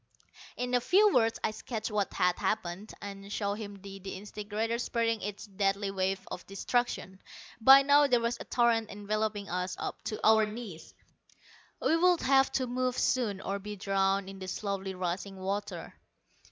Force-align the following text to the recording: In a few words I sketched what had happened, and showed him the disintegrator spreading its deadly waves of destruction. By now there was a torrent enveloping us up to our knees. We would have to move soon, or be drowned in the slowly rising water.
In 0.57 0.73
a 0.73 0.81
few 0.81 1.13
words 1.13 1.39
I 1.43 1.51
sketched 1.51 1.91
what 1.91 2.11
had 2.15 2.39
happened, 2.39 2.91
and 3.03 3.31
showed 3.31 3.53
him 3.59 3.75
the 3.79 3.99
disintegrator 3.99 4.79
spreading 4.79 5.21
its 5.21 5.45
deadly 5.45 5.91
waves 5.91 6.25
of 6.31 6.43
destruction. 6.47 7.21
By 7.59 7.83
now 7.83 8.07
there 8.07 8.19
was 8.19 8.37
a 8.39 8.45
torrent 8.45 8.89
enveloping 8.89 9.47
us 9.47 9.75
up 9.77 10.03
to 10.05 10.19
our 10.27 10.47
knees. 10.47 10.95
We 11.79 11.97
would 11.97 12.21
have 12.21 12.51
to 12.53 12.65
move 12.65 12.97
soon, 12.97 13.41
or 13.41 13.59
be 13.59 13.75
drowned 13.75 14.27
in 14.27 14.39
the 14.39 14.47
slowly 14.47 14.95
rising 14.95 15.35
water. 15.35 15.93